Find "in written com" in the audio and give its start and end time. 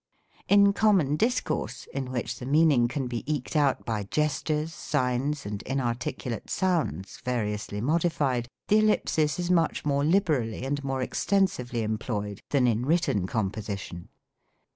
12.65-13.51